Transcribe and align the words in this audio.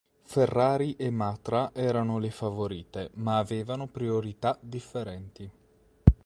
Ferrari 0.23 0.95
e 0.95 1.11
Matra 1.11 1.69
erano 1.75 2.17
le 2.17 2.31
favorite 2.31 3.11
ma 3.17 3.37
avevano 3.37 3.85
priorità 3.85 4.57
differenti. 4.59 5.47